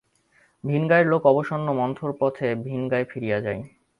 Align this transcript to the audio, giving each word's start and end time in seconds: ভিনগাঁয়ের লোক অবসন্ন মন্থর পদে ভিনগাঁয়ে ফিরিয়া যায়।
ভিনগাঁয়ের 0.63 1.07
লোক 1.07 1.21
অবসন্ন 1.25 1.67
মন্থর 1.73 2.11
পদে 2.19 2.47
ভিনগাঁয়ে 2.65 3.09
ফিরিয়া 3.11 3.39
যায়। 3.41 3.61